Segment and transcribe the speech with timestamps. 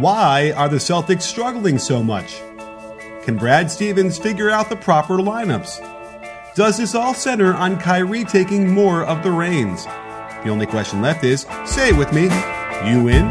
[0.00, 2.42] Why are the Celtics struggling so much?
[3.22, 6.54] Can Brad Stevens figure out the proper lineups?
[6.54, 9.86] Does this all center on Kyrie taking more of the reins?
[9.86, 12.24] The only question left is say it with me,
[12.86, 13.30] you win.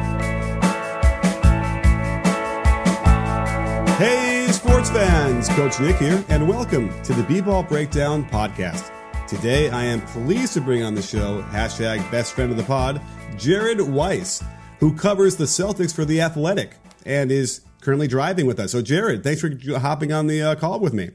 [3.99, 5.47] Hey, sports fans!
[5.49, 8.89] Coach Nick here, and welcome to the B Ball Breakdown Podcast.
[9.27, 12.99] Today, I am pleased to bring on the show hashtag best friend of the pod,
[13.37, 14.43] Jared Weiss,
[14.79, 18.71] who covers the Celtics for The Athletic and is currently driving with us.
[18.71, 21.11] So, Jared, thanks for hopping on the uh, call with me.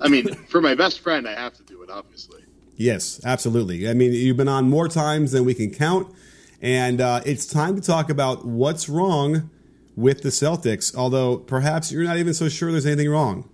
[0.00, 2.44] I mean, for my best friend, I have to do it, obviously.
[2.76, 3.88] Yes, absolutely.
[3.88, 6.14] I mean, you've been on more times than we can count,
[6.62, 9.50] and uh, it's time to talk about what's wrong
[9.96, 13.50] with the Celtics, although perhaps you're not even so sure there's anything wrong.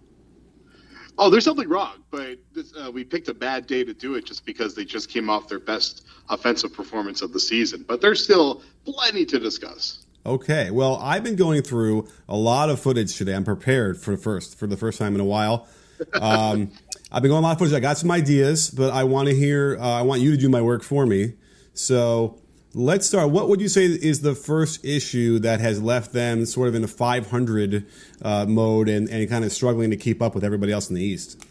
[1.17, 4.25] Oh, there's something wrong, but this, uh, we picked a bad day to do it
[4.25, 7.85] just because they just came off their best offensive performance of the season.
[7.87, 10.05] But there's still plenty to discuss.
[10.27, 13.35] Okay, well, I've been going through a lot of footage today.
[13.35, 15.69] I'm prepared for the first for the first time in a while.
[16.15, 16.73] Um,
[17.13, 17.75] I've been going a lot of footage.
[17.75, 19.77] I got some ideas, but I want to hear.
[19.79, 21.35] Uh, I want you to do my work for me.
[21.75, 22.41] So
[22.75, 23.31] let's start.
[23.31, 26.85] What would you say is the first issue that has left them sort of in
[26.85, 27.87] a 500
[28.23, 31.03] uh, mode and, and kind of struggling to keep up with everybody else in the
[31.03, 31.45] East?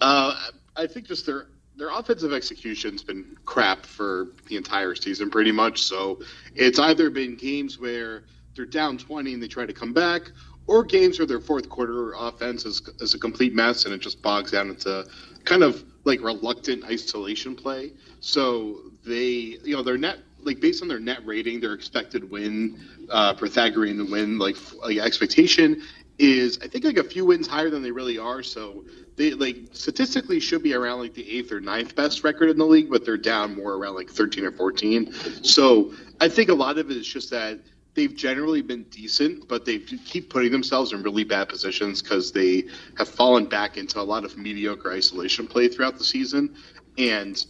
[0.00, 0.34] Uh,
[0.76, 5.82] I think just their their offensive execution's been crap for the entire season, pretty much.
[5.82, 6.20] So
[6.54, 10.30] it's either been games where they're down 20 and they try to come back,
[10.66, 14.22] or games where their fourth quarter offense is, is a complete mess and it just
[14.22, 15.06] bogs down into
[15.44, 17.92] kind of like reluctant isolation play.
[18.20, 22.72] So they, you know, their net, like based on their net rating, their expected win,
[23.10, 25.76] uh, Pythagorean win, like, like expectation
[26.18, 28.42] is I think like a few wins higher than they really are.
[28.42, 28.84] So
[29.16, 32.66] they like statistically should be around like the eighth or ninth best record in the
[32.66, 35.08] league, but they're down more around like 13 or 14.
[35.42, 35.88] So
[36.20, 37.58] I think a lot of it is just that
[37.96, 42.64] they've generally been decent, but they keep putting themselves in really bad positions because they
[42.96, 46.54] have fallen back into a lot of mediocre isolation play throughout the season.
[46.98, 47.44] And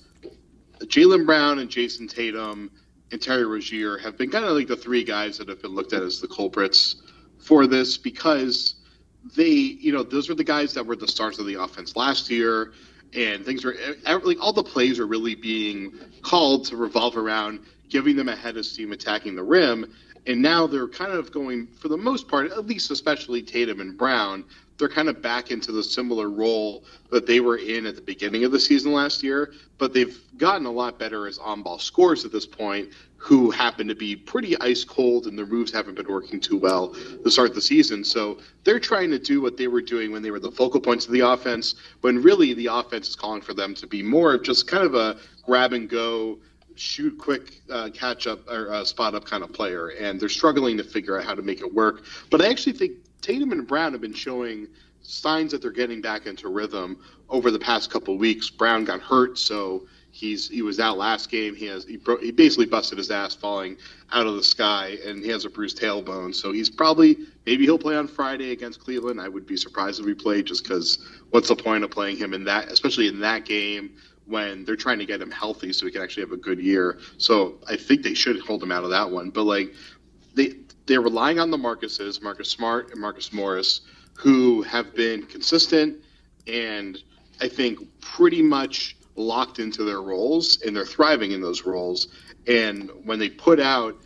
[0.84, 2.70] Jaylen Brown and Jayson Tatum
[3.12, 5.92] and Terry Rozier have been kind of like the three guys that have been looked
[5.92, 7.02] at as the culprits
[7.38, 8.76] for this because
[9.36, 12.30] they, you know, those were the guys that were the stars of the offense last
[12.30, 12.72] year.
[13.14, 15.92] And things were like all the plays are really being
[16.22, 19.92] called to revolve around giving them a head of steam attacking the rim
[20.26, 23.96] and now they're kind of going for the most part at least especially tatum and
[23.96, 24.44] brown
[24.78, 28.44] they're kind of back into the similar role that they were in at the beginning
[28.44, 29.52] of the season last year.
[29.78, 33.94] But they've gotten a lot better as on-ball scores at this point who happen to
[33.94, 36.94] be pretty ice cold and their moves haven't been working too well
[37.24, 38.04] to start the season.
[38.04, 41.06] So they're trying to do what they were doing when they were the focal points
[41.06, 44.66] of the offense when really the offense is calling for them to be more just
[44.66, 46.38] kind of a grab and go
[46.76, 50.76] shoot quick uh, catch up or uh, spot up kind of player, and they're struggling
[50.76, 52.04] to figure out how to make it work.
[52.30, 54.68] But I actually think Tatum and Brown have been showing
[55.02, 56.98] signs that they're getting back into rhythm
[57.28, 58.50] over the past couple weeks.
[58.50, 61.54] Brown got hurt, so he's he was out last game.
[61.54, 63.76] He has he, bro- he basically busted his ass falling
[64.12, 66.34] out of the sky, and he has a bruised tailbone.
[66.34, 69.20] So he's probably maybe he'll play on Friday against Cleveland.
[69.20, 70.98] I would be surprised if he played, just because
[71.30, 73.90] what's the point of playing him in that, especially in that game
[74.26, 76.98] when they're trying to get him healthy so he can actually have a good year.
[77.18, 79.30] So I think they should hold him out of that one.
[79.30, 79.72] But like
[80.34, 80.54] they
[80.86, 83.82] they're relying on the Marcuses, Marcus Smart and Marcus Morris,
[84.14, 85.98] who have been consistent
[86.46, 86.98] and
[87.40, 92.08] I think pretty much locked into their roles and they're thriving in those roles.
[92.46, 93.96] And when they put out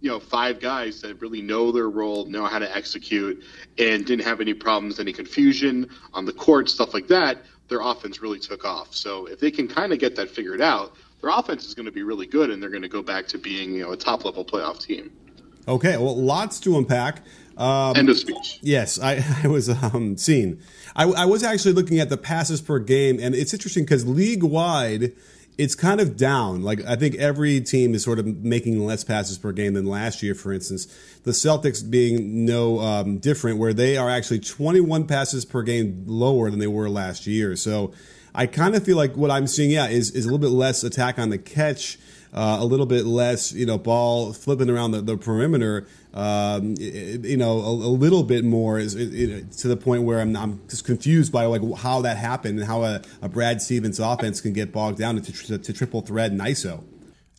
[0.00, 3.42] you know five guys that really know their role, know how to execute,
[3.78, 8.20] and didn't have any problems, any confusion on the court, stuff like that their offense
[8.20, 8.94] really took off.
[8.94, 11.92] So if they can kind of get that figured out, their offense is going to
[11.92, 14.24] be really good, and they're going to go back to being you know a top
[14.24, 15.12] level playoff team.
[15.68, 17.22] Okay, well, lots to unpack.
[17.56, 18.58] Um, End of speech.
[18.62, 20.60] Yes, I, I was um, seeing.
[20.96, 24.42] I, I was actually looking at the passes per game, and it's interesting because league
[24.42, 25.12] wide
[25.58, 26.62] it's kind of down.
[26.62, 30.22] Like I think every team is sort of making less passes per game than last
[30.22, 30.34] year.
[30.34, 30.86] For instance,
[31.24, 36.50] the Celtics being no um, different, where they are actually 21 passes per game lower
[36.50, 37.54] than they were last year.
[37.56, 37.92] So
[38.34, 40.82] I kind of feel like what I'm seeing, yeah, is is a little bit less
[40.84, 41.98] attack on the catch.
[42.34, 47.36] Uh, a little bit less, you know, ball flipping around the, the perimeter, um, you
[47.36, 50.60] know, a, a, little bit more is it, it, to the point where I'm, I'm,
[50.68, 54.52] just confused by like how that happened and how a, a Brad Stevens offense can
[54.52, 56.84] get bogged down to, to, to triple thread and ISO.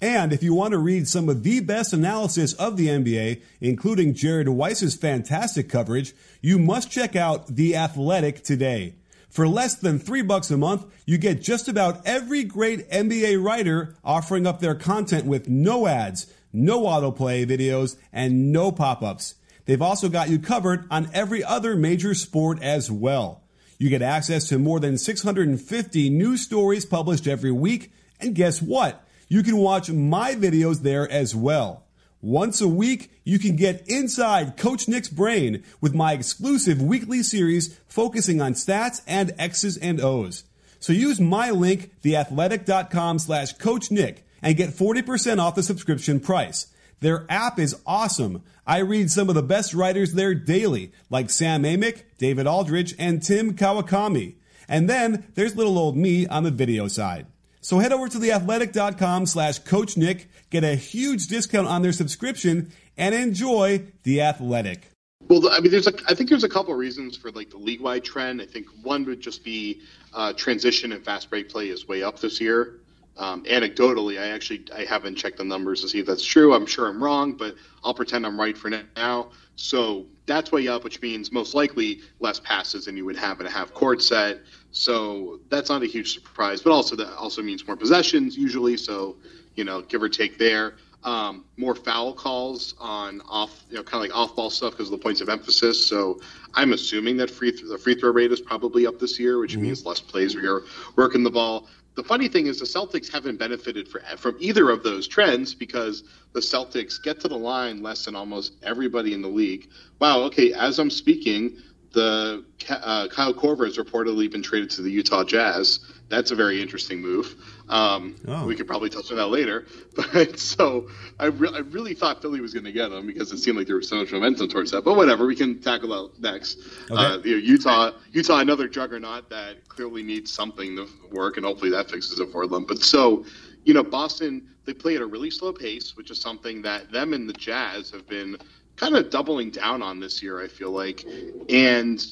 [0.01, 4.13] And if you want to read some of the best analysis of the NBA, including
[4.13, 8.95] Jared Weiss's fantastic coverage, you must check out The Athletic today.
[9.29, 13.95] For less than three bucks a month, you get just about every great NBA writer
[14.03, 19.35] offering up their content with no ads, no autoplay videos, and no pop-ups.
[19.65, 23.43] They've also got you covered on every other major sport as well.
[23.77, 29.05] You get access to more than 650 news stories published every week, and guess what?
[29.27, 31.83] You can watch my videos there as well.
[32.21, 37.77] Once a week, you can get inside Coach Nick's brain with my exclusive weekly series
[37.87, 40.45] focusing on stats and X's and O's.
[40.79, 46.67] So use my link, theathletic.com slash Coach Nick, and get 40% off the subscription price.
[46.99, 48.43] Their app is awesome.
[48.65, 53.21] I read some of the best writers there daily, like Sam Amick, David Aldridge, and
[53.21, 54.35] Tim Kawakami.
[54.69, 57.27] And then there's little old me on the video side.
[57.59, 62.71] So head over to theathletic.com slash Coach Nick, get a huge discount on their subscription,
[62.97, 64.89] and enjoy The Athletic.
[65.27, 68.41] Well, I mean, there's I think there's a couple reasons for like the league-wide trend.
[68.41, 69.81] I think one would just be
[70.13, 72.79] uh, transition and fast break play is way up this year.
[73.17, 76.53] Um, anecdotally, I actually I haven't checked the numbers to see if that's true.
[76.53, 79.29] I'm sure I'm wrong, but I'll pretend I'm right for now.
[79.55, 83.45] So that's way up, which means most likely less passes than you would have in
[83.45, 84.39] a half court set.
[84.71, 88.77] So that's not a huge surprise, but also that also means more possessions usually.
[88.77, 89.17] So
[89.55, 90.75] you know, give or take there.
[91.03, 94.93] Um, more foul calls on off, you know, kind of like off-ball stuff because of
[94.97, 95.85] the points of emphasis.
[95.85, 96.21] So
[96.53, 99.51] I'm assuming that free th- the free throw rate is probably up this year, which
[99.51, 99.63] mm-hmm.
[99.63, 100.63] means less plays where you're
[100.95, 104.83] working the ball the funny thing is the Celtics haven't benefited for, from either of
[104.83, 106.03] those trends because
[106.33, 109.69] the Celtics get to the line less than almost everybody in the league.
[109.99, 111.57] Wow, okay, as I'm speaking,
[111.93, 115.79] the uh, Kyle Korver has reportedly been traded to the Utah Jazz.
[116.09, 117.35] That's a very interesting move.
[117.69, 118.45] Um, oh.
[118.45, 119.65] We could probably touch on that later.
[119.95, 123.37] But so I, re- I really thought Philly was going to get him because it
[123.37, 124.83] seemed like there was so much momentum towards that.
[124.83, 126.59] But whatever, we can tackle that next.
[126.89, 126.95] Okay.
[126.95, 131.69] Uh, you know, Utah, Utah, another juggernaut that clearly needs something to work, and hopefully
[131.71, 132.65] that fixes it for them.
[132.65, 133.23] But so,
[133.65, 137.13] you know, Boston, they play at a really slow pace, which is something that them
[137.13, 138.37] and the Jazz have been
[138.75, 140.41] kind of doubling down on this year.
[140.41, 141.05] I feel like,
[141.49, 142.03] and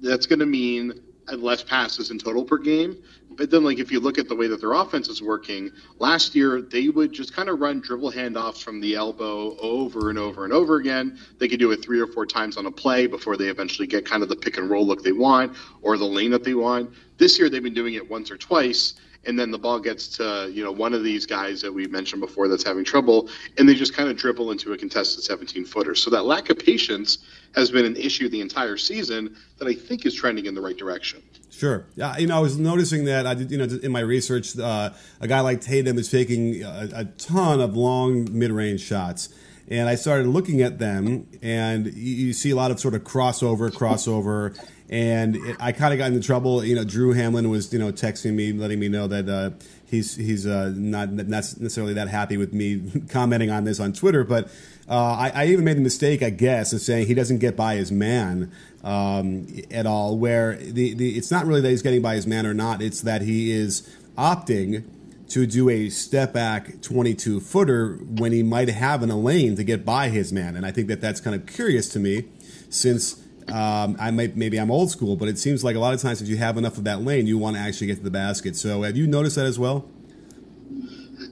[0.00, 1.00] that's going to mean
[1.36, 2.96] less passes in total per game.
[3.36, 6.34] But then, like, if you look at the way that their offense is working, last
[6.34, 10.44] year they would just kind of run dribble handoffs from the elbow over and over
[10.44, 11.18] and over again.
[11.38, 14.04] They could do it three or four times on a play before they eventually get
[14.04, 16.90] kind of the pick and roll look they want or the lane that they want.
[17.18, 18.94] This year they've been doing it once or twice
[19.26, 22.20] and then the ball gets to you know one of these guys that we mentioned
[22.20, 23.28] before that's having trouble,
[23.58, 25.94] and they just kind of dribble into a contested 17 footer.
[25.94, 27.18] So that lack of patience
[27.54, 30.76] has been an issue the entire season that I think is trending in the right
[30.76, 31.22] direction.
[31.50, 31.86] Sure.
[31.96, 34.90] Yeah, you know, I was noticing that I did, you know, in my research, uh,
[35.20, 39.30] a guy like Tatum is taking a, a ton of long mid-range shots
[39.70, 43.70] and I started looking at them, and you, see a lot of sort of crossover,
[43.70, 44.58] crossover,
[44.90, 46.64] and it, I kind of got into trouble.
[46.64, 49.50] You know, Drew Hanlen was you know texting me, letting me know that uh,
[49.86, 54.50] he's he's uh, not necessarily that happy with me commenting on this on Twitter, but
[54.88, 57.76] uh, I, I, even made the mistake, I guess, of saying he doesn't get by
[57.76, 58.50] his man
[58.82, 60.18] um, at all.
[60.18, 63.02] Where the, the it's not really that he's getting by his man or not; it's
[63.02, 63.88] that he is
[64.18, 64.84] opting
[65.28, 69.62] to do a step back 22 footer when he might have in a lane to
[69.62, 70.56] get by his man.
[70.56, 72.24] And I think that that's kind of curious to me
[72.68, 76.00] since um, I might maybe I'm old school, but it seems like a lot of
[76.00, 78.10] times if you have enough of that lane, you want to actually get to the
[78.10, 78.56] basket.
[78.56, 79.88] So have you noticed that as well?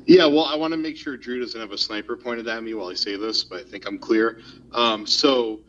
[0.06, 2.72] Yeah, well, I want to make sure Drew doesn't have a sniper pointed at me
[2.74, 4.40] while I say this, but I think I'm clear.
[4.72, 5.60] Um, so,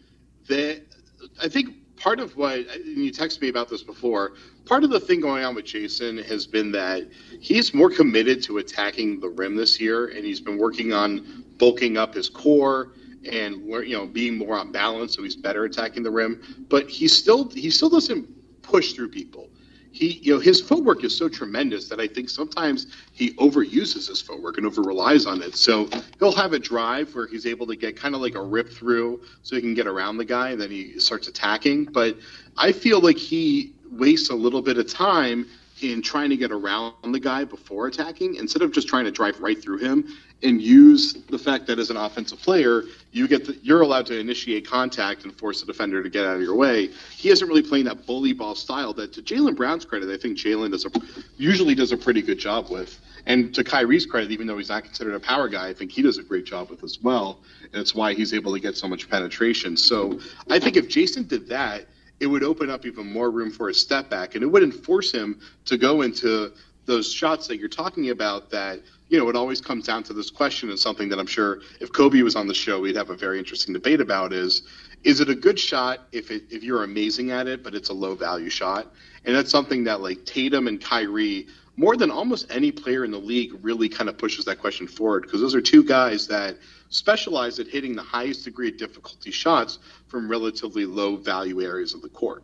[0.49, 4.33] I think part of what you texted me about this before.
[4.65, 8.59] Part of the thing going on with Jayson has been that he's more committed to
[8.59, 12.93] attacking the rim this year, and he's been working on bulking up his core
[13.25, 16.65] and you know being more on balance, so he's better attacking the rim.
[16.69, 18.27] But he still he still doesn't
[18.61, 19.49] push through people
[19.91, 24.21] he you know his footwork is so tremendous that I think sometimes he overuses his
[24.21, 25.55] footwork and over relies on it.
[25.55, 28.69] So he'll have a drive where he's able to get kind of like a rip
[28.69, 31.85] through so he can get around the guy and then he starts attacking.
[31.85, 32.17] But
[32.57, 35.47] I feel like he wastes a little bit of time
[35.81, 39.39] in trying to get around the guy before attacking instead of just trying to drive
[39.39, 40.05] right through him
[40.43, 44.19] and use the fact that as an offensive player you get the, you're allowed to
[44.19, 46.89] initiate contact and force the defender to get out of your way.
[47.15, 50.37] He isn't really playing that bully ball style that to Jaylen Brown's credit, I think
[50.37, 50.91] Jaylen does a
[51.37, 52.99] usually does a pretty good job with.
[53.25, 56.01] And to Kyrie's credit, even though he's not considered a power guy, I think he
[56.01, 57.39] does a great job with as well.
[57.73, 59.75] And it's why he's able to get so much penetration.
[59.77, 61.85] So I think if Jayson did that,
[62.19, 65.11] it would open up even more room for a step back and it wouldn't force
[65.11, 66.51] him to go into
[66.85, 70.29] those shots that you're talking about that you know it always comes down to this
[70.29, 73.15] question and something that i'm sure if kobe was on the show we'd have a
[73.15, 74.63] very interesting debate about is
[75.03, 77.93] is it a good shot if it, if you're amazing at it but it's a
[77.93, 78.93] low value shot
[79.25, 83.17] and that's something that like tatum and kyrie more than almost any player in the
[83.17, 86.57] league really kind of pushes that question forward because those are two guys that
[86.89, 92.01] specialize at hitting the highest degree of difficulty shots from relatively low value areas of
[92.01, 92.43] the court.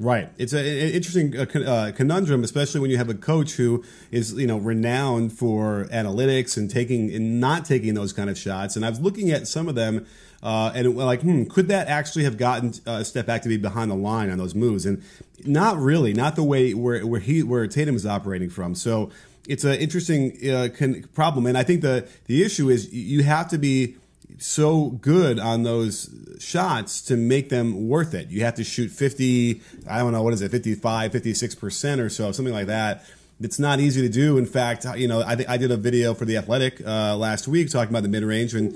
[0.00, 0.30] Right.
[0.38, 4.46] It's an interesting uh, uh, conundrum, especially when you have a coach who is, you
[4.46, 8.76] know, renowned for analytics and taking and not taking those kind of shots.
[8.76, 10.06] And I was looking at some of them,
[10.42, 13.58] uh, and like, hmm, could that actually have gotten uh, a step back to be
[13.58, 14.86] behind the line on those moves?
[14.86, 15.02] And
[15.44, 18.74] not really, not the way where where he where Tatum is operating from.
[18.74, 19.10] So
[19.46, 23.48] it's an interesting uh, con- problem, and I think the the issue is you have
[23.48, 23.96] to be
[24.38, 28.28] so good on those shots to make them worth it.
[28.28, 32.32] You have to shoot 50, I don't know, what is it, 55, 56% or so,
[32.32, 33.04] something like that.
[33.40, 34.36] It's not easy to do.
[34.36, 37.48] In fact, you know, I, th- I did a video for The Athletic uh, last
[37.48, 38.74] week talking about the mid range, and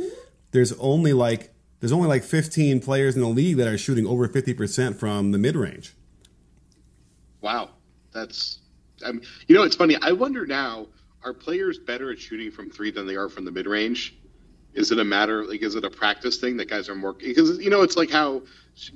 [0.53, 4.27] there's only like there's only like 15 players in the league that are shooting over
[4.27, 5.93] 50% from the mid range.
[7.43, 7.69] Wow.
[8.15, 8.61] That's,
[9.05, 9.97] I mean, you know, it's funny.
[10.01, 10.87] I wonder now,
[11.23, 14.17] are players better at shooting from three than they are from the mid range?
[14.75, 17.59] Is it a matter like is it a practice thing that guys are more because
[17.59, 18.43] you know it's like how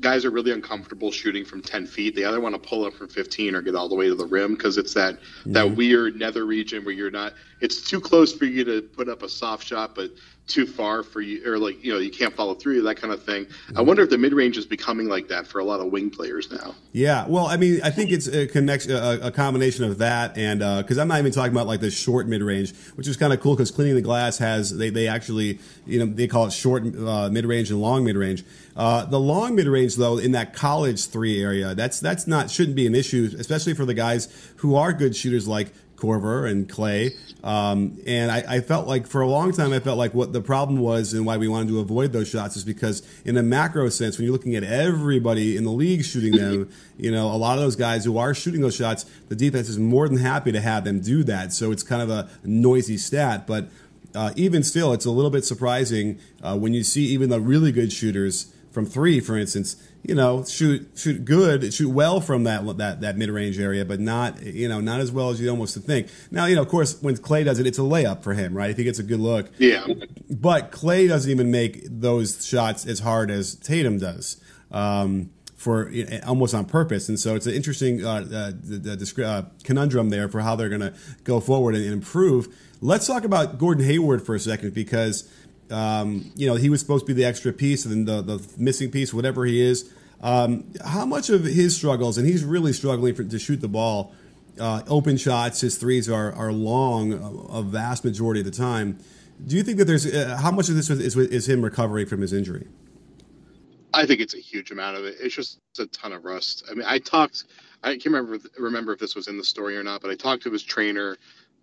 [0.01, 2.17] guys are really uncomfortable shooting from 10 feet.
[2.17, 4.27] They either want to pull up from 15 or get all the way to the
[4.27, 5.53] rim because it's that mm-hmm.
[5.53, 7.35] that weird nether region where you're not.
[7.61, 10.11] It's too close for you to put up a soft shot, but
[10.49, 13.23] too far for you, or like you know you can't follow through that kind of
[13.23, 13.47] thing.
[13.77, 16.11] I wonder if the mid range is becoming like that for a lot of wing
[16.11, 16.75] players now.
[16.93, 20.61] Yeah, well, I mean, I think it's a connection, a, a combination of that, and
[20.83, 23.33] because uh, I'm not even talking about like the short mid range, which is kind
[23.33, 26.53] of cool because cleaning the glass has they they actually you know they call it
[26.53, 28.45] short uh, mid range and long mid range.
[28.79, 32.77] Uh, the long mid range, though, in that college three area, that's that's not shouldn't
[32.77, 37.13] be an issue, especially for the guys who are good shooters like Korver and Klay.
[37.45, 40.41] Um, and I, I, felt like for a long time, I felt like what the
[40.41, 43.89] problem was and why we wanted to avoid those shots is because, in a macro
[43.89, 47.59] sense, when you're looking at everybody in the league shooting them, you know, a lot
[47.59, 50.61] of those guys who are shooting those shots, the defense is more than happy to
[50.61, 51.53] have them do that.
[51.53, 53.69] So it's kind of a noisy stat, but.
[54.15, 57.71] Uh, even still, it's a little bit surprising uh, when you see even the really
[57.71, 62.65] good shooters from three, for instance, you know, shoot shoot good, shoot well from that
[62.79, 65.77] that that mid range area, but not you know not as well as you almost
[65.79, 66.09] think.
[66.31, 68.71] Now, you know, of course, when Klay does it, it's a layup for him, right?
[68.71, 69.87] If he gets a good look, yeah.
[70.31, 74.41] But Klay doesn't even make those shots as hard as Tatum does.
[74.71, 75.93] Um, for
[76.25, 80.29] almost on purpose, and so it's an interesting uh, uh, the, the, uh, conundrum there
[80.29, 80.95] for how they're going to
[81.25, 82.47] go forward and improve.
[82.81, 85.29] Let's talk about Gordon Hayward for a second because
[85.71, 88.91] um, you know, he was supposed to be the extra piece and the, the missing
[88.91, 89.93] piece, whatever he is.
[90.21, 94.13] Um, how much of his struggles, and he's really struggling for, to shoot the ball,
[94.59, 98.99] uh, open shots, his threes are, are long a, a, vast majority of the time.
[99.47, 102.21] Do you think that there's uh, how much of this is, is him recovering from
[102.21, 102.67] his injury?
[103.95, 105.17] I think it's a huge amount of it.
[105.21, 106.65] It's just a ton of rust.
[106.71, 107.45] I mean, I talked.
[107.85, 110.43] I can't remember remember if this was in the story or not, but I talked
[110.43, 111.17] to his trainer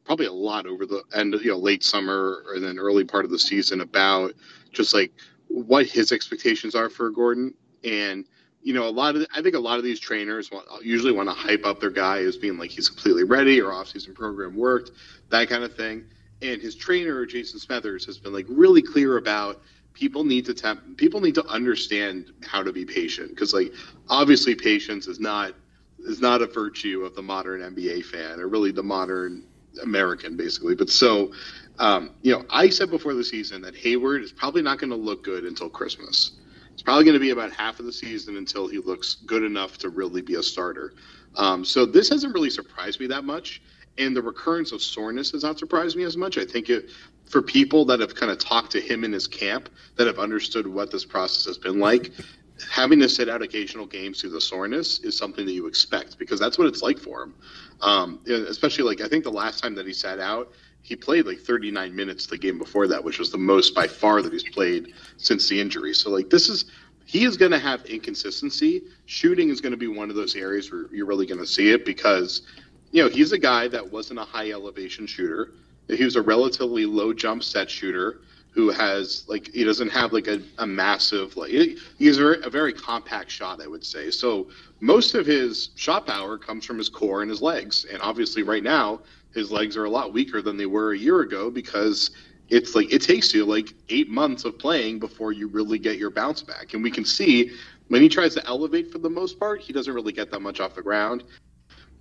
[0.05, 3.31] probably a lot over the end, you know, late summer and then early part of
[3.31, 4.33] the season about
[4.71, 5.11] just like
[5.47, 7.53] what his expectations are for Gordon.
[7.83, 8.25] And,
[8.61, 11.29] you know, a lot of, I think a lot of these trainers want, usually want
[11.29, 14.91] to hype up their guy as being like he's completely ready or off-season program worked,
[15.29, 16.05] that kind of thing.
[16.41, 19.61] And his trainer, Jason Smethurst, has been like really clear about
[19.93, 23.73] people need to temp, people need to understand how to be patient because like
[24.09, 25.53] obviously patience is not
[25.99, 29.47] is not a virtue of the modern NBA fan or really the modern
[29.81, 30.75] American, basically.
[30.75, 31.31] But so,
[31.79, 34.95] um, you know, I said before the season that Hayward is probably not going to
[34.95, 36.31] look good until Christmas.
[36.73, 39.77] It's probably going to be about half of the season until he looks good enough
[39.79, 40.93] to really be a starter.
[41.35, 43.61] Um, so this hasn't really surprised me that much.
[43.97, 46.37] And the recurrence of soreness has not surprised me as much.
[46.37, 46.89] I think it,
[47.29, 50.67] for people that have kind of talked to him in his camp, that have understood
[50.67, 52.11] what this process has been like,
[52.71, 56.39] having to sit out occasional games through the soreness is something that you expect because
[56.39, 57.35] that's what it's like for him.
[57.81, 61.39] Um, especially like I think the last time that he sat out, he played like
[61.39, 64.93] 39 minutes the game before that, which was the most by far that he's played
[65.17, 65.93] since the injury.
[65.93, 66.65] So like this is
[67.05, 68.83] he is going to have inconsistency.
[69.05, 71.71] Shooting is going to be one of those areas where you're really going to see
[71.71, 72.41] it because
[72.91, 75.51] you know, he's a guy that wasn't a high elevation shooter.
[75.87, 78.21] He was a relatively low jump set shooter
[78.55, 82.43] who has like he doesn't have like a, a massive like he has a very,
[82.43, 84.09] a very compact shot I would say.
[84.09, 84.47] So
[84.79, 88.63] most of his shot power comes from his core and his legs, and obviously right
[88.63, 89.01] now
[89.33, 92.11] his legs are a lot weaker than they were a year ago because
[92.47, 96.09] it's like it takes you like eight months of playing before you really get your
[96.09, 97.51] bounce back, and we can see
[97.89, 100.59] when he tries to elevate for the most part, he doesn't really get that much
[100.59, 101.23] off the ground.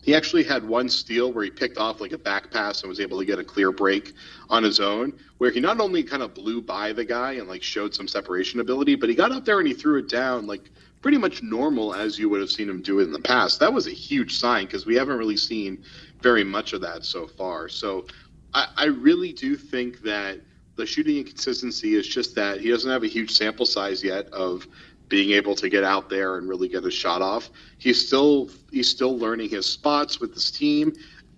[0.04, 3.00] He actually had one steal where he picked off like a back pass and was
[3.00, 4.12] able to get a clear break
[4.50, 7.62] on his own, where he not only kind of blew by the guy and like
[7.62, 10.70] showed some separation ability, but he got up there and he threw it down like
[11.00, 13.60] pretty much normal as you would have seen him do it in the past.
[13.60, 15.82] That was a huge sign because we haven't really seen
[16.20, 17.70] very much of that so far.
[17.70, 18.06] So
[18.52, 20.38] I, I really do think that
[20.76, 24.66] the shooting inconsistency is just that he doesn't have a huge sample size yet of
[25.08, 27.50] being able to get out there and really get a shot off.
[27.78, 30.92] He's still he's still learning his spots with this team.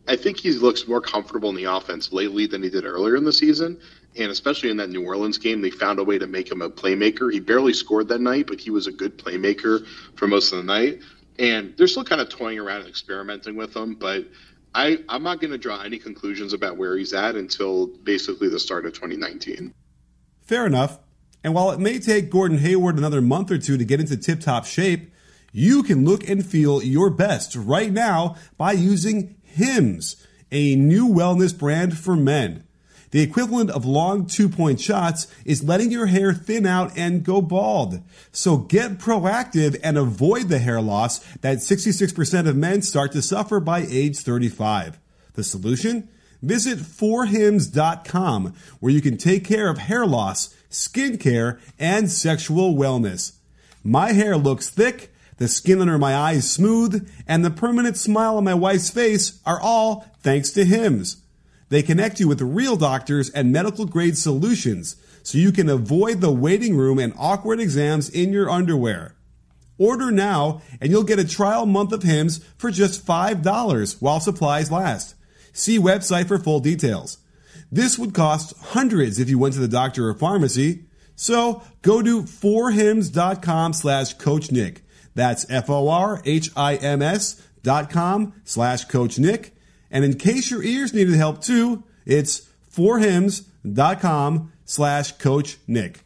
[0.08, 3.24] I think he looks more comfortable in the offense lately than he did earlier in
[3.24, 3.78] the season.
[4.16, 6.70] And especially in that New Orleans game, they found a way to make him a
[6.70, 7.30] playmaker.
[7.30, 10.64] He barely scored that night, but he was a good playmaker for most of the
[10.64, 11.00] night.
[11.38, 14.24] And they're still kind of toying around and experimenting with him, but
[14.74, 18.58] I, I'm not going to draw any conclusions about where he's at until basically the
[18.58, 19.72] start of 2019.
[20.42, 20.98] Fair enough.
[21.46, 24.40] And while it may take Gordon Hayward another month or two to get into tip
[24.40, 25.12] top shape,
[25.52, 30.16] you can look and feel your best right now by using Hims,
[30.50, 32.64] a new wellness brand for men.
[33.12, 37.40] The equivalent of long two point shots is letting your hair thin out and go
[37.40, 38.02] bald.
[38.32, 43.60] So get proactive and avoid the hair loss that 66% of men start to suffer
[43.60, 44.98] by age 35.
[45.34, 46.08] The solution?
[46.42, 53.32] Visit forhims.com where you can take care of hair loss skin care, and sexual wellness.
[53.82, 58.44] My hair looks thick, the skin under my eyes smooth, and the permanent smile on
[58.44, 61.22] my wife's face are all thanks to Hims.
[61.68, 66.30] They connect you with real doctors and medical grade solutions so you can avoid the
[66.30, 69.14] waiting room and awkward exams in your underwear.
[69.78, 74.70] Order now and you'll get a trial month of Hims for just $5 while supplies
[74.70, 75.15] last.
[75.56, 77.16] See website for full details.
[77.72, 80.84] This would cost hundreds if you went to the doctor or pharmacy.
[81.14, 84.82] So go to forhims.com slash coach Nick.
[85.14, 89.56] That's F-O-R-H-I-M-S dot com slash coach Nick.
[89.90, 96.00] And in case your ears needed help too, it's forhims.com slash coach Nick.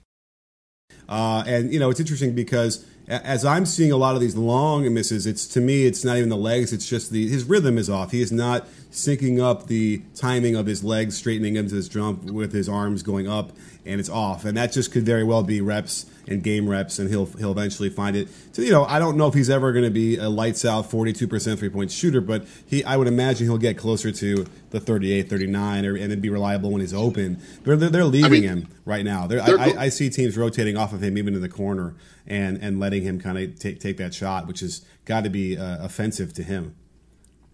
[1.09, 4.93] Uh, and, you know, it's interesting because as I'm seeing a lot of these long
[4.95, 6.73] misses, it's to me, it's not even the legs.
[6.73, 8.13] It's just the his rhythm is off.
[8.13, 12.53] He is not syncing up the timing of his legs, straightening into his jump with
[12.53, 13.51] his arms going up,
[13.85, 14.45] and it's off.
[14.45, 17.91] And that just could very well be reps and game reps, and he'll he'll eventually
[17.91, 18.29] find it.
[18.53, 20.89] So you know, I don't know if he's ever going to be a lights out
[20.91, 25.29] 42% three point shooter, but he I would imagine he'll get closer to the 38,
[25.29, 27.43] 39, or, and then be reliable when he's open.
[27.65, 29.29] They're they're, they're leaving I mean, him right now.
[29.31, 31.95] I, I, I see teams rotating off of him even in the corner
[32.27, 35.59] and and letting him kind of take take that shot, which has got to be
[35.59, 36.77] uh, offensive to him.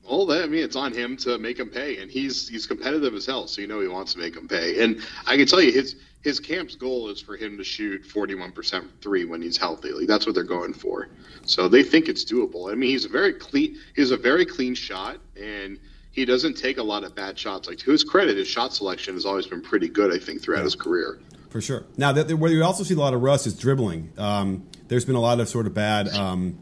[0.08, 3.26] Well, I mean, it's on him to make him pay, and he's he's competitive as
[3.26, 4.82] hell, so you know he wants to make him pay.
[4.84, 8.84] And I can tell you, his his camp's goal is for him to shoot 41%
[9.00, 9.92] three when he's healthy.
[9.92, 11.08] Like that's what they're going for.
[11.44, 12.72] So they think it's doable.
[12.72, 15.78] I mean, he's a very clean he's a very clean shot, and
[16.10, 17.68] he doesn't take a lot of bad shots.
[17.68, 20.12] Like to his credit, his shot selection has always been pretty good.
[20.12, 20.64] I think throughout yeah.
[20.64, 21.84] his career for sure.
[21.96, 24.12] Now, where you also see a lot of rust is dribbling.
[24.18, 26.58] Um, there's been a lot of sort of bad um,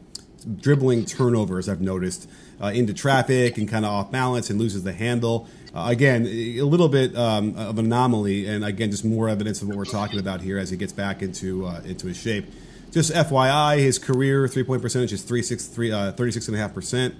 [0.60, 2.28] dribbling turnovers I've noticed
[2.60, 5.48] uh, into traffic and kind of off balance and loses the handle.
[5.74, 9.76] Uh, again, a little bit um, of anomaly, and again, just more evidence of what
[9.76, 12.46] we're talking about here as he gets back into uh, into his shape.
[12.92, 17.14] Just FYI, his career three point percentage is 36.5%.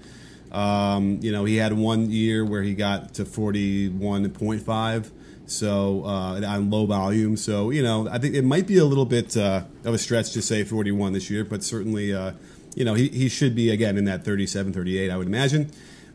[0.53, 5.11] Uh, um, you know, he had one year where he got to 41.5
[5.47, 7.37] so uh, on low volume.
[7.37, 10.33] So you know, I think it might be a little bit uh, of a stretch
[10.33, 12.33] to say 41 this year, but certainly, uh,
[12.75, 15.71] you know, he, he should be again in that 37, 38, I would imagine.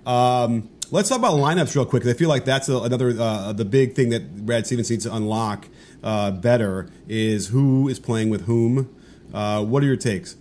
[0.05, 2.05] Um, let's talk about lineups real quick.
[2.05, 5.15] I feel like that's a, another uh, the big thing that Brad Stevens needs to
[5.15, 5.67] unlock
[6.03, 8.95] uh, better is who is playing with whom.
[9.33, 10.35] Uh, what are your takes?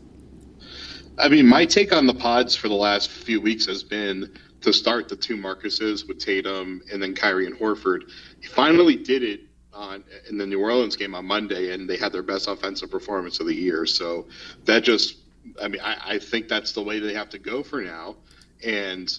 [1.18, 4.72] I mean, my take on the pods for the last few weeks has been to
[4.72, 8.10] start the two Marcuses with Tatum and then Kyrie and Horford.
[8.40, 9.40] He finally did it
[9.72, 13.40] on in the New Orleans game on Monday, and they had their best offensive performance
[13.40, 13.84] of the year.
[13.84, 14.26] So
[14.64, 15.16] that just,
[15.60, 18.16] I mean, I, I think that's the way they have to go for now.
[18.64, 19.16] And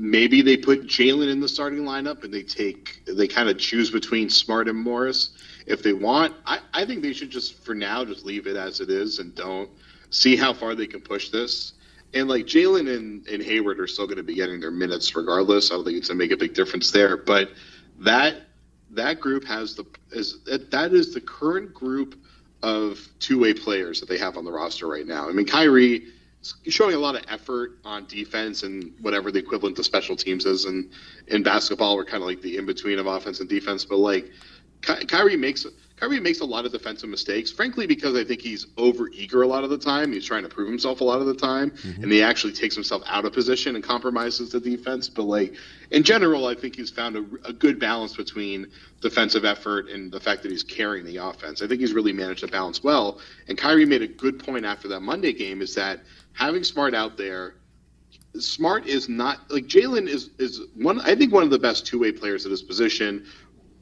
[0.00, 3.90] maybe they put Jaylen in the starting lineup and they take they kind of choose
[3.90, 5.30] between Smart and Morris
[5.66, 6.34] if they want.
[6.46, 9.34] I, I think they should just for now just leave it as it is and
[9.34, 9.70] don't
[10.10, 11.74] see how far they can push this
[12.14, 15.70] And like Jalen and, and Hayward are still going to be getting their minutes regardless.
[15.70, 17.16] I don't think it's going to make a big difference there.
[17.16, 17.50] But
[18.00, 18.42] that
[18.92, 22.14] that group has the is that is the current group
[22.62, 25.28] of two way players that they have on the roster right now.
[25.28, 26.06] I mean, Kyrie
[26.68, 30.64] showing a lot of effort on defense and whatever the equivalent to special teams is.
[30.64, 30.90] And
[31.28, 33.84] in basketball, we're kind of like the in between of offense and defense.
[33.84, 34.30] But like
[34.82, 38.66] Ky- Kyrie makes Kyrie makes a lot of defensive mistakes, frankly, because I think he's
[38.76, 40.12] over eager a lot of the time.
[40.12, 42.02] He's trying to prove himself a lot of the time, mm-hmm.
[42.02, 45.08] and he actually takes himself out of position and compromises the defense.
[45.08, 45.54] But like
[45.90, 48.66] in general, I think he's found a, a good balance between
[49.00, 51.62] defensive effort and the fact that he's carrying the offense.
[51.62, 53.18] I think he's really managed to balance well.
[53.48, 56.00] And Kyrie made a good point after that Monday game is that
[56.36, 57.54] having Smart out there.
[58.38, 61.00] Smart is not like Jaylen is is one.
[61.00, 63.24] I think one of the best two way players at his position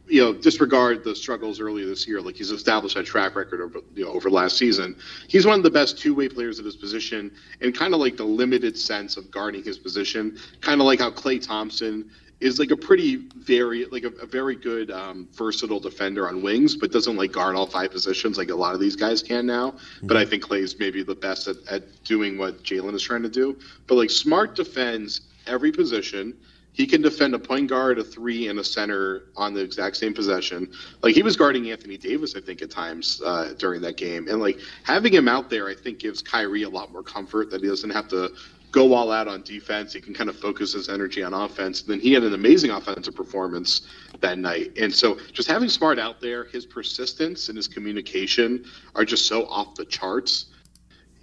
[0.06, 2.20] you know, disregard the struggles earlier this year.
[2.20, 4.96] Like he's established a track record over, you know, over last season.
[5.28, 8.24] He's one of the best two-way players at his position, and kind of like the
[8.24, 10.36] limited sense of guarding his position.
[10.60, 12.10] Kind of like how Klay Thompson
[12.44, 16.76] is like a pretty very like a, a very good um, versatile defender on wings,
[16.76, 19.70] but doesn't like guard all five positions like a lot of these guys can now.
[19.70, 20.06] Mm-hmm.
[20.08, 23.30] But I think Klay's maybe the best at, at doing what Jaylen is trying to
[23.30, 23.58] do.
[23.86, 26.34] But like Smart defends every position
[26.74, 30.12] he can defend a point guard, a three, and a center on the exact same
[30.12, 30.72] possession.
[31.02, 34.26] Like he was guarding Anthony Davis, I think, at times uh, during that game.
[34.28, 37.62] And like having him out there, I think gives Kyrie a lot more comfort that
[37.62, 38.30] he doesn't have to
[38.74, 39.92] go all out on defense.
[39.92, 41.82] He can kind of focus his energy on offense.
[41.82, 43.82] And then he had an amazing offensive performance
[44.20, 44.72] that night.
[44.76, 48.64] And so just having Smart out there, his persistence and his communication
[48.96, 50.46] are just so off the charts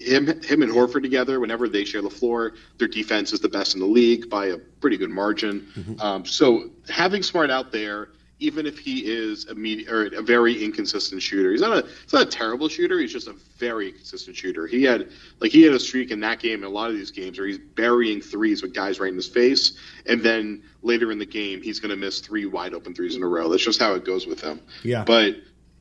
[0.02, 3.76] him him and Horford together, whenever they share the floor, their defense is the best
[3.76, 5.68] in the league by a pretty good margin.
[5.76, 6.02] Mm-hmm.
[6.02, 8.10] Um, so having Smart out there,
[8.42, 12.12] even if he is a medi- or a very inconsistent shooter, he's not a he's
[12.12, 13.00] not a terrible shooter.
[13.00, 14.68] He's just a very consistent shooter.
[14.68, 17.12] He had like he had a streak in that game and a lot of these
[17.12, 19.78] games where he's burying threes with guys right in his face,
[20.08, 23.24] and then later in the game he's going to miss three wide open threes in
[23.24, 23.48] a row.
[23.48, 24.60] That's just how it goes with him.
[24.84, 25.36] Yeah, but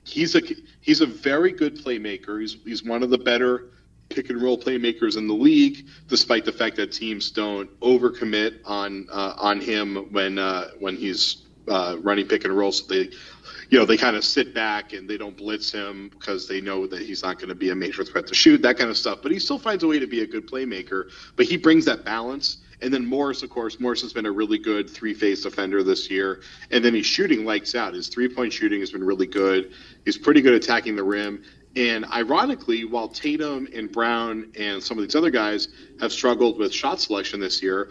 [0.05, 0.43] he's a
[0.81, 2.41] he's a very good playmaker.
[2.41, 3.71] He's he's one of the better
[4.11, 9.09] pick and roll playmakers in the league, despite the fact that teams don't overcommit on
[9.11, 12.73] uh, on him when uh, when he's uh, running pick and roll.
[12.73, 13.11] So they,
[13.69, 16.87] you know, they kind of sit back and they don't blitz him because they know
[16.87, 19.21] that he's not going to be a major threat to shoot that kind of stuff.
[19.23, 21.11] But he still finds a way to be a good playmaker.
[21.37, 22.59] But he brings that balance.
[22.83, 26.41] And then Morris, of course, Morris has been a really good three-phase defender this year.
[26.71, 27.93] And then he's shooting lights out.
[27.93, 29.73] His three-point shooting has been really good.
[30.05, 31.45] He's pretty good attacking the rim.
[31.77, 35.69] And ironically, while Tatum and Brown and some of these other guys
[36.01, 37.91] have struggled with shot selection this year,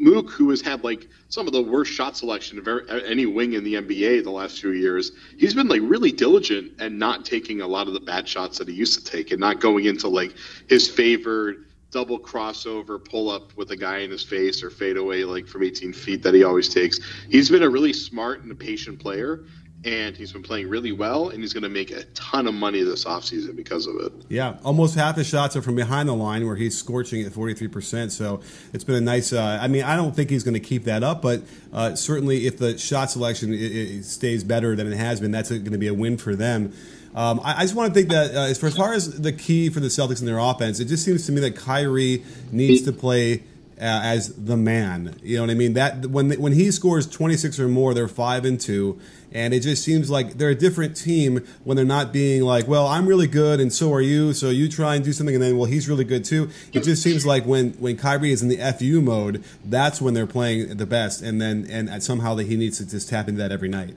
[0.00, 3.52] Mook, who has had like some of the worst shot selection of er, any wing
[3.52, 7.60] in the NBA the last few years, he's been like really diligent and not taking
[7.60, 10.08] a lot of the bad shots that he used to take and not going into
[10.08, 10.34] like
[10.68, 15.24] his favored double crossover pull up with a guy in his face or fade away
[15.24, 17.00] like from 18 feet that he always takes.
[17.28, 19.44] He's been a really smart and a patient player
[19.84, 22.82] and he's been playing really well, and he's going to make a ton of money
[22.82, 24.12] this offseason because of it.
[24.28, 28.10] Yeah, almost half his shots are from behind the line, where he's scorching at 43%.
[28.10, 29.32] So it's been a nice.
[29.32, 32.46] Uh, I mean, I don't think he's going to keep that up, but uh, certainly
[32.46, 35.78] if the shot selection it, it stays better than it has been, that's going to
[35.78, 36.72] be a win for them.
[37.14, 39.80] Um, I, I, just want to think that uh, as, far, as the key for
[39.80, 43.42] the Celtics in their offense, it just seems to me that Kyrie needs to play
[43.80, 45.18] uh, as the man.
[45.22, 45.72] You know what I mean?
[45.72, 49.00] That when when he scores 26 or more, they're five and two,
[49.32, 52.86] and it just seems like they're a different team when they're not being like, well,
[52.86, 55.56] I'm really good and so are you, so you try and do something, and then
[55.56, 56.50] well, he's really good too.
[56.72, 60.26] It just seems like when when Kyrie is in the fu mode, that's when they're
[60.26, 63.52] playing the best, and then and somehow that he needs to just tap into that
[63.52, 63.94] every night.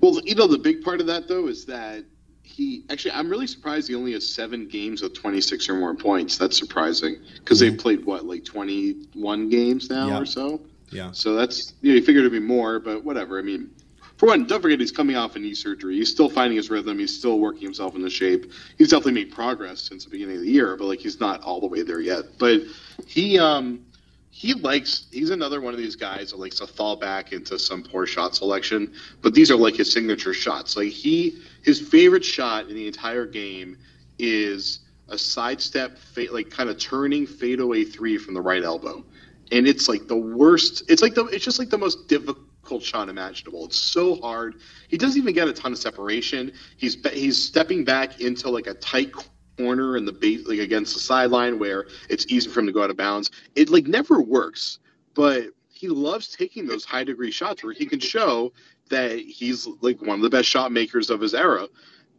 [0.00, 2.04] Well, you know, the big part of that though is that
[2.42, 6.38] he actually I'm really surprised he only has seven games with 26 or more points.
[6.38, 10.18] That's surprising because they've played what like 21 games now yeah.
[10.18, 10.60] or so.
[10.90, 11.12] Yeah.
[11.12, 13.38] So that's you know you figured it'd be more, but whatever.
[13.38, 13.70] I mean,
[14.18, 15.94] for one, don't forget he's coming off a knee surgery.
[15.94, 16.98] He's still finding his rhythm.
[16.98, 18.52] He's still working himself into shape.
[18.76, 21.60] He's definitely made progress since the beginning of the year, but like he's not all
[21.60, 22.24] the way there yet.
[22.36, 22.62] But
[23.06, 23.86] he um
[24.30, 27.82] he likes he's another one of these guys that likes to fall back into some
[27.82, 32.68] poor shot selection but these are like his signature shots like he his favorite shot
[32.68, 33.76] in the entire game
[34.18, 35.98] is a sidestep
[36.30, 39.02] like kind of turning fadeaway three from the right elbow
[39.50, 42.38] and it's like the worst it's like the it's just like the most difficult
[42.78, 44.56] shot imaginable it's so hard
[44.88, 48.74] he doesn't even get a ton of separation he's he's stepping back into like a
[48.74, 49.12] tight
[49.58, 52.82] corner and the base like against the sideline where it's easy for him to go
[52.82, 53.30] out of bounds.
[53.54, 54.78] It like never works,
[55.14, 58.52] but he loves taking those high degree shots where he can show
[58.90, 61.66] that he's like one of the best shot makers of his era.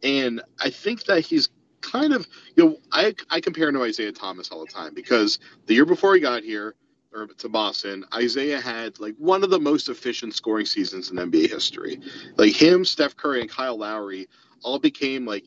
[0.04, 1.50] And I think that he's
[1.82, 5.40] kind of you know I I compare him to Isaiah Thomas all the time because
[5.66, 6.76] the year before he got here
[7.14, 11.50] or to Boston, Isaiah had like one of the most efficient scoring seasons in NBA
[11.50, 12.00] history.
[12.38, 14.28] Like him, Steph Curry, and Kyle Lowry
[14.64, 15.46] all became like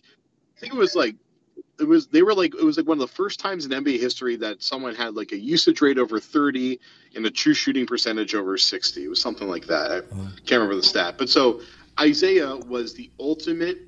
[0.57, 1.17] I think it was like
[1.79, 4.01] it was they were like it was like one of the first times in NBA
[4.01, 6.79] history that someone had like a usage rate over 30
[7.15, 9.05] and a true shooting percentage over 60.
[9.05, 9.91] It was something like that.
[9.91, 10.01] I
[10.47, 11.17] can't remember the stat.
[11.19, 11.61] But so
[12.01, 13.79] Isaiah was the ultimate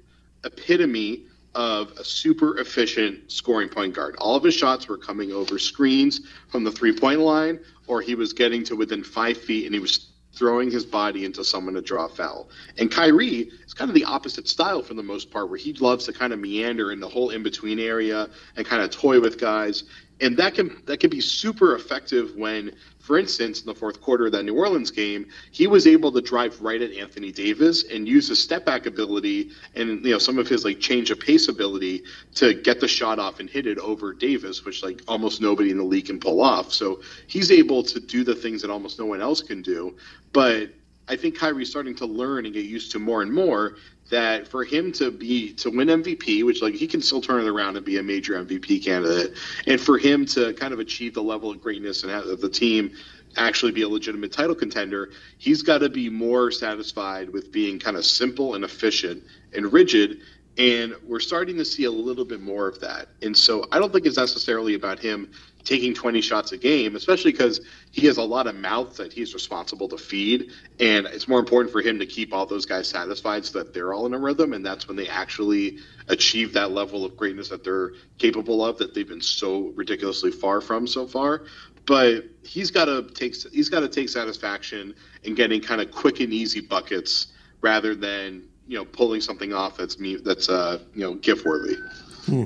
[0.45, 4.17] epitome of a super efficient scoring point guard.
[4.19, 8.15] All of his shots were coming over screens from the three point line, or he
[8.15, 11.81] was getting to within five feet and he was throwing his body into someone to
[11.81, 12.49] draw a foul.
[12.79, 16.07] And Kyrie is kind of the opposite style for the most part, where he loves
[16.07, 19.39] to kind of meander in the whole in between area and kind of toy with
[19.39, 19.85] guys.
[20.21, 22.73] And that can that can be super effective when
[23.05, 26.23] for instance, in the fourth quarter of that New Orleans game, he was able to
[26.23, 30.39] drive right at Anthony Davis and use his step back ability and you know some
[30.39, 32.03] of his like change of pace ability
[32.37, 35.77] to get the shot off and hit it over Davis, which like almost nobody in
[35.77, 36.73] the league can pull off.
[36.73, 39.95] So he's able to do the things that almost no one else can do.
[40.33, 40.71] But
[41.09, 43.77] I think Kyrie's starting to learn and get used to more and more
[44.11, 47.49] that for him to be to win MVP, which like he can still turn it
[47.49, 49.37] around and be a major MVP candidate,
[49.67, 52.93] and for him to kind of achieve the level of greatness and have the team
[53.37, 57.97] actually be a legitimate title contender, he's got to be more satisfied with being kind
[57.97, 59.23] of simple and efficient
[59.55, 60.19] and rigid.
[60.57, 63.09] And we're starting to see a little bit more of that.
[63.23, 65.33] And so I don't think it's necessarily about him
[65.65, 69.33] taking 20 shots a game, especially because he has a lot of mouths that he's
[69.33, 70.51] responsible to feed.
[70.79, 73.95] And it's more important for him to keep all those guys satisfied so that they're
[73.95, 74.53] all in a rhythm.
[74.53, 78.95] And that's when they actually achieve that level of greatness that they're capable of that
[78.95, 81.45] they've been so ridiculously far from so far.
[81.87, 86.21] But he's got to take he's got to take satisfaction in getting kind of quick
[86.21, 87.29] and easy buckets
[87.61, 91.77] rather than you know pulling something off that's me that's uh you know gift worthy.
[92.25, 92.45] Hmm.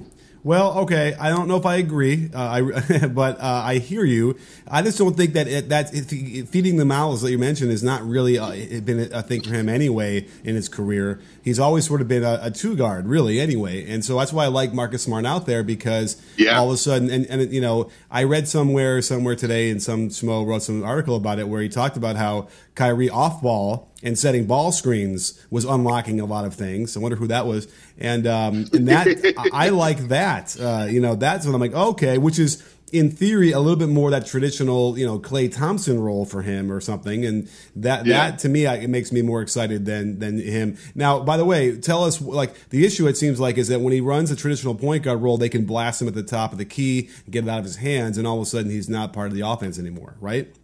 [0.48, 4.38] Well, okay, I don't know if I agree, uh, I, but uh, I hear you.
[4.66, 8.02] I just don't think that it, that feeding the mouths that you mentioned is not
[8.08, 11.20] really uh, been a thing for him anyway in his career.
[11.42, 14.44] He's always sort of been a, a, two guard, really, anyway, and so that's why
[14.44, 16.58] I like Marcus Smart out there because yeah.
[16.58, 20.08] all of a sudden, and, and you know, I read somewhere somewhere today, and some
[20.08, 24.18] Schmo wrote some article about it where he talked about how Kyrie off ball and
[24.18, 26.96] setting ball screens was unlocking a lot of things.
[26.96, 27.68] I wonder who that was.
[27.98, 30.58] And um, and that I like that.
[30.58, 33.88] Uh, you know, that's when I'm like, okay, which is in theory a little bit
[33.88, 37.24] more that traditional, you know, Klay Thompson role for him or something.
[37.24, 38.30] And that yeah.
[38.30, 40.78] that to me, it makes me more excited than than him.
[40.94, 43.06] Now, by the way, tell us like the issue.
[43.08, 45.64] It seems like is that when he runs a traditional point guard role, they can
[45.64, 48.26] blast him at the top of the key, get it out of his hands, and
[48.26, 50.54] all of a sudden he's not part of the offense anymore, right?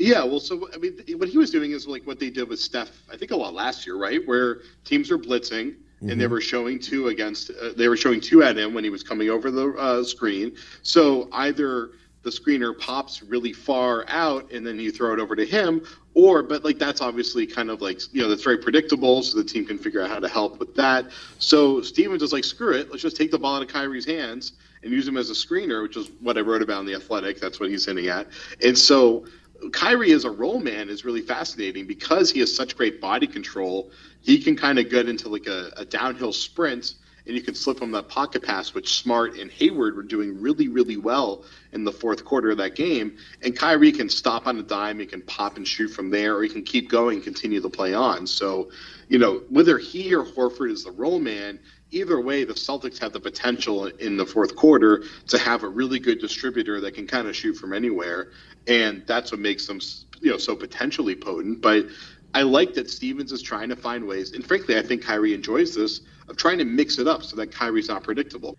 [0.00, 2.58] Yeah, well, so I mean, what he was doing is like what they did with
[2.58, 2.90] Steph.
[3.12, 6.08] I think a lot last year, right, where teams were blitzing mm-hmm.
[6.08, 6.32] and they mm-hmm.
[6.32, 7.50] were showing two against.
[7.50, 10.56] Uh, they were showing two at him when he was coming over the uh, screen.
[10.82, 11.90] So either
[12.22, 15.82] the screener pops really far out and then you throw it over to him,
[16.14, 19.44] or but like that's obviously kind of like you know that's very predictable, so the
[19.44, 21.10] team can figure out how to help with that.
[21.38, 24.54] So Stevens is like, screw it, let's just take the ball out of Kyrie's hands
[24.82, 27.38] and use him as a screener, which is what I wrote about in the Athletic.
[27.38, 28.28] That's what he's hinting at,
[28.62, 29.26] and so
[29.72, 33.90] Kyrie as a roll man is really fascinating because he has such great body control.
[34.22, 36.94] He can kind of get into like a, a, downhill sprint
[37.26, 40.68] and you can slip him that pocket pass, which Smart and Hayward were doing really,
[40.68, 43.18] really well in the fourth quarter of that game.
[43.42, 46.42] And Kyrie can stop on a dime, he can pop and shoot from there, or
[46.42, 48.26] he can keep going continue to play on.
[48.26, 48.70] So,
[49.08, 53.12] you know, whether he or Horford is the roll man, either way, the Celtics have
[53.12, 57.28] the potential in the fourth quarter to have a really good distributor that can kind
[57.28, 58.30] of shoot from anywhere,
[58.66, 59.80] and that's what makes them,
[60.20, 61.60] you know, so potentially potent.
[61.60, 61.86] But
[62.34, 65.74] I like that Stevens is trying to find ways, and frankly, I think Kyrie enjoys
[65.74, 68.56] this of trying to mix it up so that Kyrie's not predictable.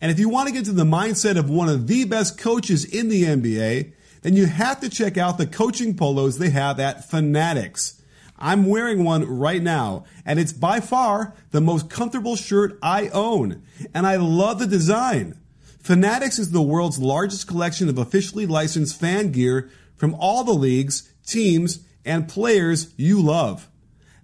[0.00, 2.84] And if you want to get to the mindset of one of the best coaches
[2.84, 7.08] in the NBA, then you have to check out the coaching polos they have at
[7.10, 7.97] Fanatics.
[8.38, 13.62] I'm wearing one right now, and it's by far the most comfortable shirt I own.
[13.94, 15.38] And I love the design.
[15.80, 21.12] Fanatics is the world's largest collection of officially licensed fan gear from all the leagues,
[21.26, 23.68] teams, and players you love.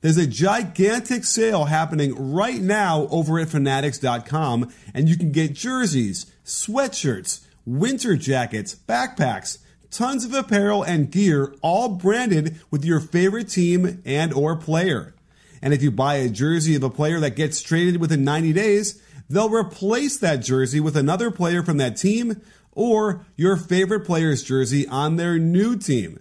[0.01, 6.27] There's a gigantic sale happening right now over at fanatics.com, and you can get jerseys,
[6.45, 9.59] sweatshirts, winter jackets, backpacks,
[9.95, 15.15] tons of apparel and gear all branded with your favorite team and or player.
[15.63, 19.01] And if you buy a jersey of a player that gets traded within 90 days,
[19.31, 24.87] they'll replace that jersey with another player from that team or your favorite player's jersey
[24.89, 26.19] on their new team.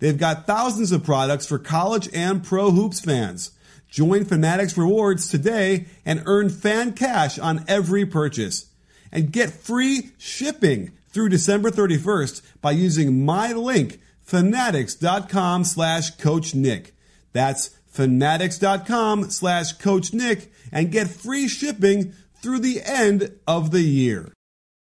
[0.00, 3.52] They've got thousands of products for college and pro hoops fans.
[3.88, 8.66] Join Fanatics Rewards today and earn fan cash on every purchase.
[9.12, 16.94] And get free shipping through December 31st by using my link, fanatics.com slash coach Nick.
[17.32, 24.32] That's fanatics.com slash coach Nick and get free shipping through the end of the year.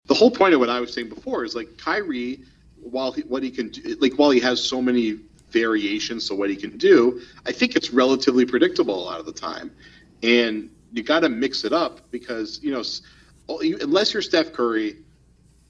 [0.06, 2.42] The whole point of what I was saying before is like Kyrie,
[2.82, 6.50] while he, what he can do, like while he has so many variations to what
[6.50, 9.72] he can do, I think it's relatively predictable a lot of the time.
[10.22, 12.84] And you got to mix it up because, you know,
[13.82, 14.98] unless you're Steph Curry,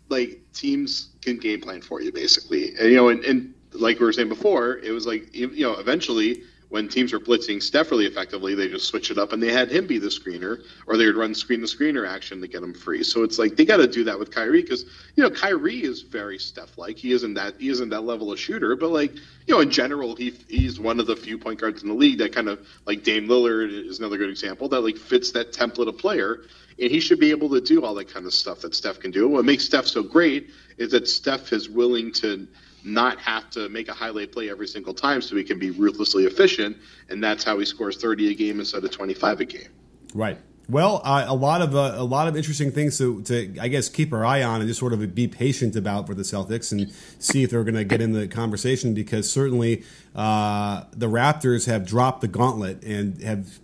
[0.10, 2.76] like teams can game plan for you basically.
[2.76, 5.74] And, you know, and, and like we were saying before, it was like, you know,
[5.74, 9.54] eventually when teams were blitzing Steph really effectively, they just switch it up and they
[9.54, 12.64] had him be the screener, or they would run screen the screener action to get
[12.64, 13.04] him free.
[13.04, 16.02] So it's like they got to do that with Kyrie because you know Kyrie is
[16.02, 16.98] very Steph like.
[16.98, 19.14] He isn't that he isn't that level of shooter, but like
[19.46, 22.18] you know in general he he's one of the few point guards in the league
[22.18, 25.88] that kind of like Dame Lillard is another good example that like fits that template
[25.88, 26.40] of player.
[26.80, 29.12] And he should be able to do all that kind of stuff that Steph can
[29.12, 29.30] do.
[29.30, 32.48] What makes Steph so great is that Steph is willing to
[32.84, 36.26] not have to make a highlight play every single time so he can be ruthlessly
[36.26, 36.78] efficient.
[37.10, 39.68] And that's how he scores 30 a game instead of 25 a game.
[40.14, 40.38] Right.
[40.70, 43.90] Well, uh, a lot of uh, a lot of interesting things to, to I guess
[43.90, 46.90] keep our eye on and just sort of be patient about for the Celtics and
[47.20, 49.84] see if they're going to get in the conversation because certainly
[50.16, 53.60] uh, the Raptors have dropped the gauntlet and have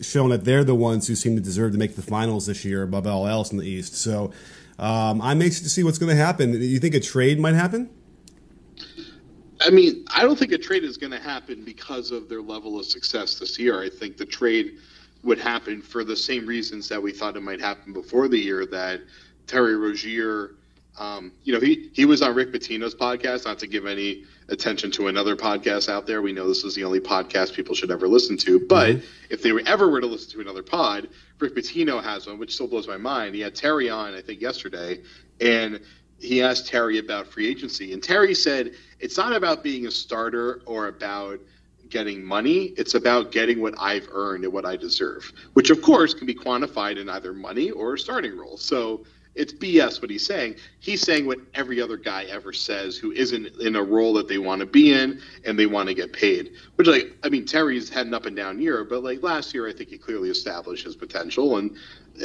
[0.00, 2.82] shown that they're the ones who seem to deserve to make the finals this year
[2.82, 3.94] above all else in the East.
[3.94, 4.32] So
[4.78, 6.54] um, I'm anxious to see what's going to happen.
[6.54, 7.90] You think a trade might happen?
[9.60, 12.78] I mean, I don't think a trade is going to happen because of their level
[12.78, 13.82] of success this year.
[13.82, 14.78] I think the trade
[15.22, 18.66] would happen for the same reasons that we thought it might happen before the year
[18.66, 19.00] that
[19.46, 20.52] Terry Rozier,
[20.98, 24.90] um, you know, he, he was on Rick Pitino's podcast, not to give any attention
[24.92, 26.22] to another podcast out there.
[26.22, 28.60] We know this is the only podcast people should ever listen to.
[28.60, 29.06] But mm-hmm.
[29.30, 31.08] if they were ever were to listen to another pod,
[31.40, 33.34] Rick Pitino has one, which still blows my mind.
[33.34, 35.00] He had Terry on, I think, yesterday,
[35.40, 35.80] and
[36.20, 40.62] he asked Terry about free agency, and Terry said it's not about being a starter
[40.66, 41.38] or about
[41.88, 42.74] getting money.
[42.76, 46.34] It's about getting what I've earned and what I deserve, which of course can be
[46.34, 48.56] quantified in either money or a starting role.
[48.56, 49.04] So
[49.34, 50.56] it's BS what he's saying.
[50.80, 54.38] He's saying what every other guy ever says who isn't in a role that they
[54.38, 56.50] want to be in and they want to get paid.
[56.74, 59.68] Which, like, I mean, Terry's had an up and down year, but like last year,
[59.68, 61.58] I think he clearly established his potential.
[61.58, 61.76] And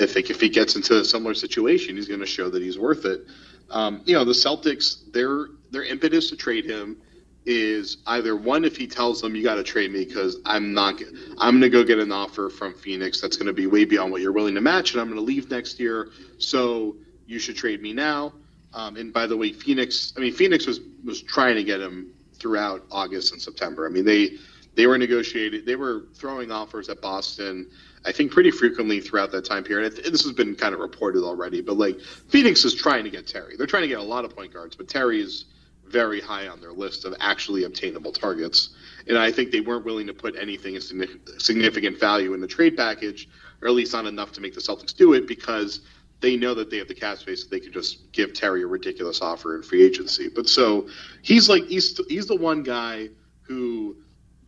[0.01, 2.79] I think if he gets into a similar situation, he's going to show that he's
[2.79, 3.27] worth it.
[3.69, 6.97] Um, you know, the Celtics, their their impetus to trade him
[7.45, 11.01] is either one if he tells them you got to trade me because I'm not
[11.37, 14.31] I'm to go get an offer from Phoenix that's to be way beyond what you're
[14.31, 16.95] willing to match and I'm to leave next year so
[17.25, 18.33] you should trade me now.
[18.73, 22.13] Um, and by the way Phoenix I mean Phoenix was was trying to get him
[22.35, 23.85] throughout August and September.
[23.85, 24.37] I mean they
[24.75, 27.69] they were negotiating they were throwing offers at Boston
[28.05, 29.95] I think pretty frequently throughout that time period.
[29.95, 33.55] This has been kind of reported already, but like Phoenix is trying to get Terry.
[33.57, 35.45] They're trying to get a lot of point guards, but Terry is
[35.85, 38.69] very high on their list of actually obtainable targets.
[39.07, 42.75] And I think they weren't willing to put anything of significant value in the trade
[42.75, 43.29] package,
[43.61, 45.81] or at least not enough to make the Celtics do it because
[46.19, 48.67] they know that they have the cap space that they could just give Terry a
[48.67, 50.29] ridiculous offer in free agency.
[50.33, 50.87] But so
[51.21, 53.09] he's like he's he's the one guy
[53.41, 53.97] who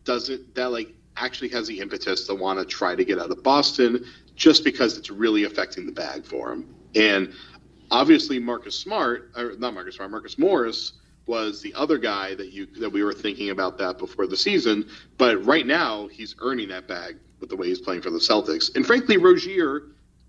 [0.06, 3.32] does it that like actually has the impetus to want to try to get out
[3.32, 6.76] of Boston just because it's really affecting the bag for him.
[6.96, 7.34] And
[7.92, 10.94] obviously Marcus Smart, or not Marcus Smart, Marcus Morris
[11.28, 14.88] was the other guy that you that we were thinking about that before the season.
[15.18, 18.76] But right now he's earning that bag with the way he's playing for the Celtics.
[18.76, 19.84] And frankly, Rozier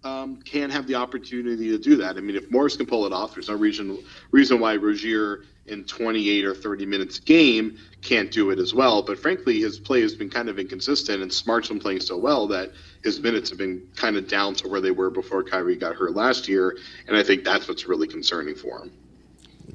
[0.07, 2.17] um, can have the opportunity to do that.
[2.17, 3.99] I mean, if Morris can pull it off, there's no reason
[4.31, 9.03] reason why Rozier in 28 or 30 minutes game can't do it as well.
[9.03, 12.47] But frankly, his play has been kind of inconsistent, and Smart's been playing so well
[12.49, 12.71] that
[13.03, 16.15] his minutes have been kind of down to where they were before Kyrie got hurt
[16.15, 16.77] last year.
[17.09, 18.93] And I think that's what's really concerning for him.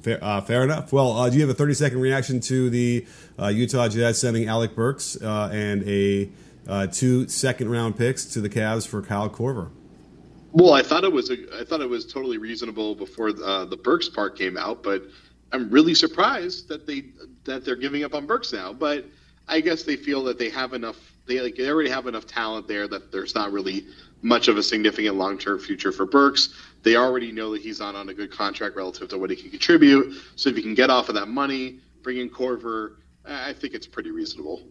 [0.02, 0.94] Fair, uh, fair enough.
[0.94, 3.06] Well, uh, do you have a 30 second reaction to the
[3.38, 6.30] uh, Utah Jazz sending Alec Burks uh, and a
[6.68, 9.72] uh, two second round picks to the Cavs for Kyle Korver?
[10.54, 13.78] Well, I thought it was a, I thought it was totally reasonable before uh, the
[13.78, 15.04] Burks part came out, but
[15.52, 17.06] I'm really surprised that they
[17.46, 18.74] that they're giving up on Burks now.
[18.74, 19.06] But
[19.48, 20.98] I guess they feel that they have enough.
[21.26, 23.86] They like they already have enough talent there that there's not really
[24.22, 26.54] much of a significant long term future for Burks.
[26.84, 29.52] They already know that he's not on a good contract relative to what he can
[29.52, 30.16] contribute.
[30.36, 32.96] So if you can get off of that money, bring in Korver,
[33.26, 34.62] I think it's pretty reasonable.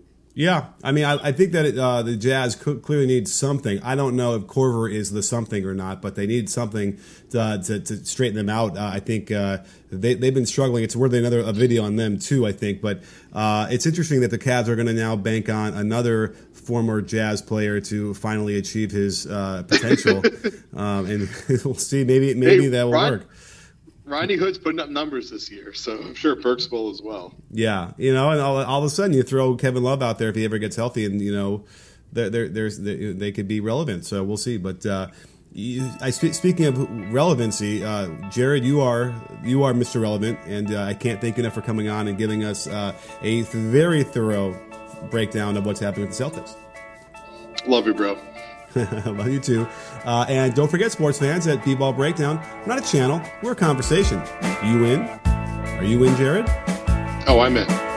[0.40, 3.78] Yeah, I mean, I, I think that it, uh, the Jazz clearly needs something.
[3.82, 7.60] I don't know if Korver is the something or not, but they need something to,
[7.62, 8.74] to, to straighten them out.
[8.74, 9.58] Uh, I think uh,
[9.92, 10.82] they, they've been struggling.
[10.82, 12.46] It's worth another a video on them too.
[12.46, 13.02] I think, but
[13.34, 17.42] uh, it's interesting that the Cavs are going to now bank on another former Jazz
[17.42, 20.22] player to finally achieve his uh, potential,
[20.74, 21.28] um, and
[21.66, 22.02] we'll see.
[22.02, 23.28] Maybe maybe hey, that will work.
[24.10, 27.34] Rodney Hood's putting up numbers this year, so I'm sure Burks will as well.
[27.50, 30.28] Yeah, you know, and all, all of a sudden you throw Kevin Love out there
[30.28, 31.64] if he ever gets healthy, and you know,
[32.12, 34.04] there, there's they, they could be relevant.
[34.04, 34.58] So we'll see.
[34.58, 35.08] But uh,
[35.52, 40.00] you, I speaking of relevancy, uh, Jared, you are you are Mr.
[40.00, 42.94] Relevant, and uh, I can't thank you enough for coming on and giving us uh,
[43.22, 44.60] a very thorough
[45.10, 46.56] breakdown of what's happening with the Celtics.
[47.66, 48.18] Love you, bro.
[49.04, 49.66] Love you too.
[50.04, 53.56] Uh, and don't forget, sports fans, at B-Ball Breakdown, we're not a channel, we're a
[53.56, 54.22] conversation.
[54.64, 55.02] You in?
[55.02, 56.46] Are you in, Jared?
[57.26, 57.89] Oh, I'm in.